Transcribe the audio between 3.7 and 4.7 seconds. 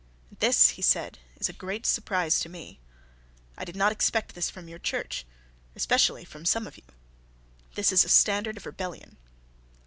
not expect this from